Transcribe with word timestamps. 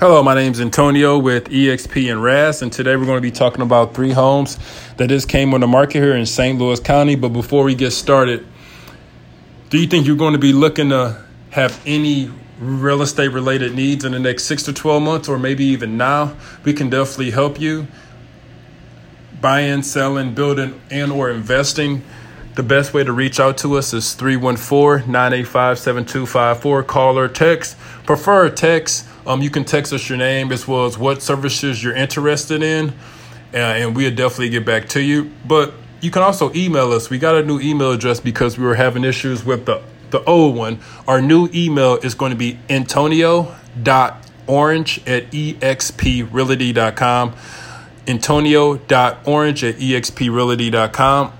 Hello, 0.00 0.22
my 0.22 0.32
name 0.32 0.52
is 0.52 0.60
Antonio 0.60 1.18
with 1.18 1.46
EXP 1.46 2.12
and 2.12 2.22
RAS, 2.22 2.62
and 2.62 2.72
today 2.72 2.94
we're 2.94 3.04
going 3.04 3.16
to 3.16 3.20
be 3.20 3.32
talking 3.32 3.62
about 3.62 3.96
three 3.96 4.12
homes 4.12 4.56
that 4.96 5.08
just 5.08 5.28
came 5.28 5.52
on 5.52 5.60
the 5.60 5.66
market 5.66 6.00
here 6.00 6.14
in 6.14 6.24
St. 6.24 6.56
Louis 6.56 6.78
County. 6.78 7.16
But 7.16 7.30
before 7.30 7.64
we 7.64 7.74
get 7.74 7.90
started, 7.90 8.46
do 9.70 9.78
you 9.78 9.88
think 9.88 10.06
you're 10.06 10.14
going 10.14 10.34
to 10.34 10.38
be 10.38 10.52
looking 10.52 10.90
to 10.90 11.20
have 11.50 11.82
any 11.84 12.30
real 12.60 13.02
estate 13.02 13.32
related 13.32 13.74
needs 13.74 14.04
in 14.04 14.12
the 14.12 14.20
next 14.20 14.44
six 14.44 14.62
to 14.62 14.72
12 14.72 15.02
months, 15.02 15.28
or 15.28 15.36
maybe 15.36 15.64
even 15.64 15.96
now? 15.96 16.36
We 16.62 16.74
can 16.74 16.90
definitely 16.90 17.32
help 17.32 17.60
you 17.60 17.88
buying, 19.40 19.82
selling, 19.82 20.32
building, 20.32 20.80
and 20.92 21.10
or 21.10 21.28
investing. 21.28 22.04
The 22.58 22.64
best 22.64 22.92
way 22.92 23.04
to 23.04 23.12
reach 23.12 23.38
out 23.38 23.56
to 23.58 23.78
us 23.78 23.94
is 23.94 24.16
314-985-7254. 24.16 26.86
Call 26.88 27.16
or 27.16 27.28
text. 27.28 27.78
Prefer 28.04 28.50
text 28.50 29.06
um, 29.28 29.40
you 29.42 29.50
can 29.50 29.64
text 29.64 29.92
us 29.92 30.08
your 30.08 30.16
name 30.16 30.50
as 30.52 30.66
well 30.66 30.86
as 30.86 30.96
what 30.96 31.20
services 31.22 31.84
you're 31.84 31.94
interested 31.94 32.62
in, 32.62 32.94
uh, 33.52 33.58
and 33.58 33.94
we'll 33.94 34.10
definitely 34.10 34.48
get 34.48 34.64
back 34.64 34.88
to 34.88 35.02
you. 35.02 35.30
But 35.46 35.74
you 36.00 36.10
can 36.10 36.22
also 36.22 36.50
email 36.54 36.92
us. 36.92 37.10
We 37.10 37.18
got 37.18 37.36
a 37.36 37.44
new 37.44 37.60
email 37.60 37.92
address 37.92 38.20
because 38.20 38.56
we 38.56 38.64
were 38.64 38.76
having 38.76 39.04
issues 39.04 39.44
with 39.44 39.66
the, 39.66 39.82
the 40.10 40.24
old 40.24 40.56
one. 40.56 40.78
Our 41.06 41.20
new 41.20 41.50
email 41.54 41.96
is 41.96 42.14
going 42.14 42.30
to 42.30 42.36
be 42.36 42.58
antonio.orange 42.70 44.98
at 45.06 45.30
exprealty.com. 45.30 47.36
Antonio.orange 48.08 49.64
at 49.64 49.76
exprealty.com. 49.76 51.37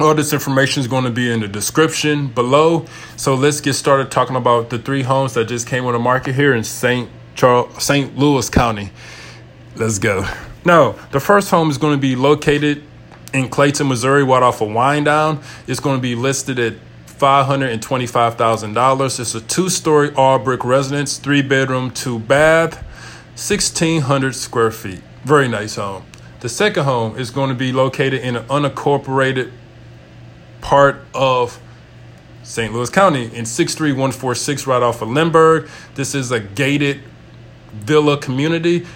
All 0.00 0.14
this 0.14 0.32
information 0.32 0.80
is 0.80 0.88
going 0.88 1.04
to 1.04 1.10
be 1.10 1.30
in 1.30 1.40
the 1.40 1.48
description 1.48 2.28
below. 2.28 2.86
So 3.16 3.34
let's 3.34 3.60
get 3.60 3.74
started 3.74 4.10
talking 4.10 4.34
about 4.34 4.70
the 4.70 4.78
three 4.78 5.02
homes 5.02 5.34
that 5.34 5.44
just 5.44 5.66
came 5.66 5.84
on 5.84 5.92
the 5.92 5.98
market 5.98 6.34
here 6.34 6.54
in 6.54 6.64
St. 6.64 7.10
Charles, 7.34 7.84
St. 7.84 8.16
Louis 8.16 8.48
County. 8.48 8.92
Let's 9.76 9.98
go. 9.98 10.26
Now, 10.64 10.92
the 11.12 11.20
first 11.20 11.50
home 11.50 11.68
is 11.68 11.76
going 11.76 11.94
to 11.94 12.00
be 12.00 12.16
located 12.16 12.82
in 13.34 13.50
Clayton, 13.50 13.88
Missouri, 13.88 14.24
right 14.24 14.42
off 14.42 14.62
of 14.62 14.68
Wydown. 14.68 15.42
It's 15.66 15.80
going 15.80 15.98
to 15.98 16.02
be 16.02 16.14
listed 16.14 16.58
at 16.58 16.76
$525,000. 17.06 19.20
It's 19.20 19.34
a 19.34 19.40
two 19.42 19.68
story 19.68 20.14
all 20.14 20.38
brick 20.38 20.64
residence, 20.64 21.18
three 21.18 21.42
bedroom, 21.42 21.90
two 21.90 22.18
bath, 22.18 22.76
1,600 23.32 24.34
square 24.34 24.70
feet. 24.70 25.02
Very 25.24 25.46
nice 25.46 25.76
home. 25.76 26.06
The 26.40 26.48
second 26.48 26.84
home 26.84 27.18
is 27.18 27.30
going 27.30 27.50
to 27.50 27.54
be 27.54 27.70
located 27.70 28.22
in 28.22 28.36
an 28.36 28.46
unincorporated 28.46 29.52
part 30.60 31.00
of 31.14 31.58
St. 32.42 32.72
Louis 32.72 32.90
County 32.90 33.24
in 33.34 33.46
63146 33.46 34.66
right 34.66 34.82
off 34.82 35.02
of 35.02 35.08
Lindbergh. 35.08 35.68
This 35.94 36.14
is 36.14 36.32
a 36.32 36.40
gated 36.40 37.00
villa 37.72 38.18
community. 38.18 38.86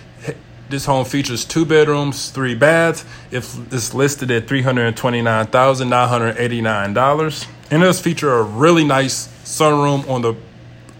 This 0.69 0.87
home 0.87 1.05
features 1.05 1.45
two 1.45 1.67
bedrooms, 1.67 2.31
three 2.31 2.55
baths. 2.55 3.05
It's 3.31 3.93
listed 3.95 4.31
at 4.31 4.47
$329,989. 4.47 7.47
And 7.71 7.83
it 7.83 7.87
does 7.87 8.01
feature 8.01 8.33
a 8.33 8.43
really 8.43 8.85
nice 8.85 9.29
sunroom 9.45 10.09
on 10.09 10.23
the 10.23 10.35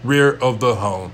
rear 0.03 0.37
of 0.37 0.59
the 0.59 0.75
home. 0.75 1.11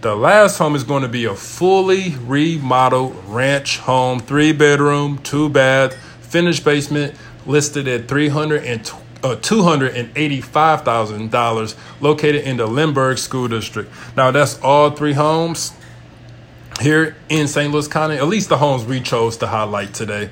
The 0.00 0.16
last 0.16 0.56
home 0.58 0.74
is 0.74 0.84
going 0.84 1.02
to 1.02 1.08
be 1.08 1.26
a 1.26 1.34
fully 1.34 2.16
remodeled 2.26 3.14
ranch 3.26 3.78
home, 3.78 4.18
three 4.18 4.52
bedroom, 4.52 5.18
two 5.18 5.48
bath, 5.48 5.94
finished 6.22 6.64
basement, 6.64 7.14
listed 7.46 7.88
at 7.88 8.06
$300 8.06 8.92
uh, 9.22 9.36
$285,000 9.36 11.76
located 12.00 12.44
in 12.44 12.56
the 12.56 12.66
Lindbergh 12.66 13.18
School 13.18 13.46
District. 13.48 13.88
Now, 14.16 14.32
that's 14.32 14.58
all 14.60 14.90
three 14.90 15.12
homes 15.12 15.72
here 16.80 17.14
in 17.28 17.46
St. 17.46 17.70
Louis 17.72 17.86
County, 17.86 18.16
at 18.16 18.26
least 18.26 18.48
the 18.48 18.58
homes 18.58 18.84
we 18.84 19.00
chose 19.00 19.36
to 19.36 19.46
highlight 19.46 19.94
today. 19.94 20.30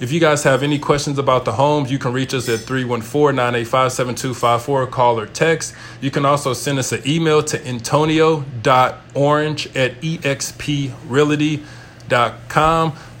If 0.00 0.10
you 0.10 0.18
guys 0.18 0.42
have 0.42 0.64
any 0.64 0.80
questions 0.80 1.18
about 1.18 1.44
the 1.44 1.52
homes, 1.52 1.92
you 1.92 1.98
can 1.98 2.12
reach 2.12 2.34
us 2.34 2.48
at 2.48 2.58
314 2.60 3.36
985 3.36 3.92
7254, 3.92 4.86
call 4.88 5.20
or 5.20 5.26
text. 5.26 5.74
You 6.00 6.10
can 6.10 6.24
also 6.24 6.54
send 6.54 6.80
us 6.80 6.90
an 6.90 7.02
email 7.06 7.44
to 7.44 7.64
antonio.orange 7.64 9.66
at 9.76 10.00
exprealty.com. 10.00 11.64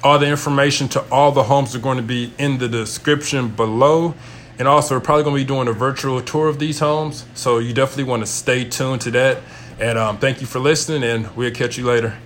All 0.04 0.18
the 0.18 0.26
information 0.26 0.88
to 0.88 1.00
all 1.10 1.32
the 1.32 1.44
homes 1.44 1.76
are 1.76 1.78
going 1.78 1.96
to 1.96 2.02
be 2.02 2.32
in 2.38 2.58
the 2.58 2.68
description 2.68 3.48
below. 3.48 4.14
And 4.58 4.68
also, 4.68 4.96
we're 4.96 5.00
probably 5.00 5.24
going 5.24 5.36
to 5.36 5.42
be 5.42 5.46
doing 5.46 5.68
a 5.68 5.72
virtual 5.72 6.20
tour 6.20 6.48
of 6.48 6.58
these 6.58 6.78
homes. 6.78 7.24
So 7.34 7.58
you 7.58 7.72
definitely 7.72 8.04
want 8.04 8.22
to 8.22 8.26
stay 8.26 8.64
tuned 8.64 9.00
to 9.02 9.10
that. 9.12 9.38
And 9.80 9.98
um, 9.98 10.18
thank 10.18 10.40
you 10.40 10.46
for 10.46 10.58
listening, 10.58 11.02
and 11.02 11.34
we'll 11.36 11.50
catch 11.52 11.78
you 11.78 11.84
later. 11.84 12.18